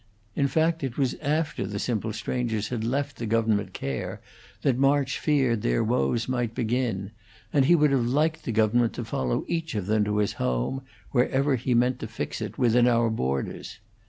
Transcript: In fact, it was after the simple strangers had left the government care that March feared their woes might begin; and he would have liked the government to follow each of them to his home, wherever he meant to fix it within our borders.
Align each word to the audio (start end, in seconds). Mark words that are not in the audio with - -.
In 0.35 0.47
fact, 0.47 0.83
it 0.83 0.97
was 0.97 1.13
after 1.21 1.67
the 1.67 1.77
simple 1.77 2.11
strangers 2.11 2.69
had 2.69 2.83
left 2.83 3.17
the 3.17 3.27
government 3.27 3.71
care 3.71 4.19
that 4.63 4.75
March 4.79 5.19
feared 5.19 5.61
their 5.61 5.83
woes 5.83 6.27
might 6.27 6.55
begin; 6.55 7.11
and 7.53 7.65
he 7.65 7.75
would 7.75 7.91
have 7.91 8.07
liked 8.07 8.43
the 8.45 8.51
government 8.51 8.93
to 8.93 9.05
follow 9.05 9.45
each 9.47 9.75
of 9.75 9.85
them 9.85 10.03
to 10.05 10.17
his 10.17 10.33
home, 10.41 10.81
wherever 11.11 11.55
he 11.55 11.75
meant 11.75 11.99
to 11.99 12.07
fix 12.07 12.41
it 12.41 12.57
within 12.57 12.87
our 12.87 13.11
borders. 13.11 13.77